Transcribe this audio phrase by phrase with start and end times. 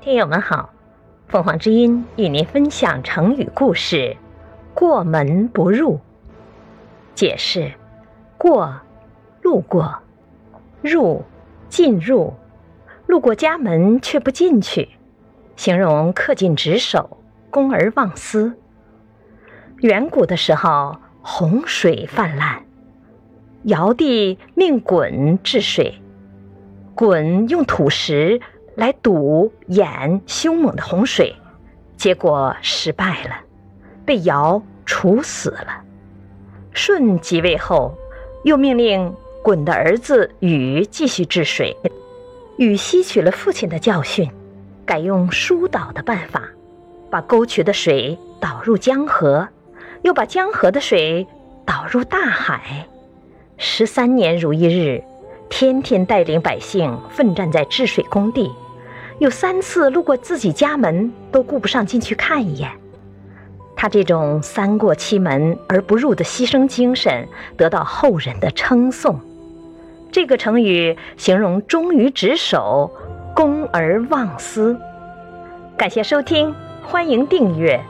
[0.00, 0.70] 听友们好，
[1.26, 4.16] 凤凰之音与您分享成语故事
[4.72, 5.98] “过门不入”。
[7.16, 7.72] 解释：
[8.38, 8.80] 过，
[9.42, 9.98] 路过；
[10.82, 11.24] 入，
[11.68, 12.32] 进入。
[13.08, 14.88] 路过家门却不进去，
[15.56, 17.18] 形容恪尽职守，
[17.50, 18.56] 公而忘私。
[19.78, 22.62] 远古的时候，洪水泛滥，
[23.64, 26.00] 尧帝命鲧治水，
[26.94, 28.40] 鲧用土石。
[28.78, 31.34] 来堵掩凶猛的洪水，
[31.96, 33.34] 结果失败了，
[34.06, 35.82] 被尧处死了。
[36.72, 37.98] 舜即位后，
[38.44, 41.76] 又命令鲧的儿子禹继续治水。
[42.56, 44.30] 禹吸取了父亲的教训，
[44.86, 46.44] 改用疏导的办法，
[47.10, 49.48] 把沟渠的水导入江河，
[50.02, 51.26] 又把江河的水
[51.66, 52.86] 导入大海。
[53.56, 55.02] 十三年如一日，
[55.48, 58.52] 天天带领百姓奋战在治水工地。
[59.18, 62.70] 有三次路过自己家门，都顾不上进去看一眼。
[63.74, 67.26] 他这种三过七门而不入的牺牲精神，
[67.56, 69.20] 得到后人的称颂。
[70.10, 72.90] 这个成语形容忠于职守，
[73.34, 74.76] 公而忘私。
[75.76, 77.80] 感谢收听，欢迎订阅。